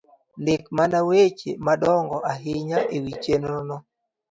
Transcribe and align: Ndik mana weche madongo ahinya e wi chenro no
Ndik 0.41 0.63
mana 0.77 0.99
weche 1.09 1.51
madongo 1.65 2.17
ahinya 2.33 2.79
e 2.95 2.97
wi 3.03 3.13
chenro 3.23 3.57
no 3.67 3.77